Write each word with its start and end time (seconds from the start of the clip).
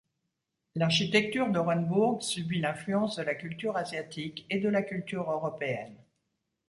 L'architecture 0.73 1.51
d'Orenbourg 1.51 2.23
subit 2.23 2.59
l'influence 2.59 3.17
de 3.17 3.21
la 3.21 3.35
culture 3.35 3.77
asiatique 3.77 4.47
et 4.49 4.57
de 4.59 4.67
la 4.67 4.81
culture 4.81 5.29
européenne. 5.29 5.95